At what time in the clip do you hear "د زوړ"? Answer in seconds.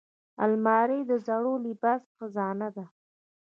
1.09-1.45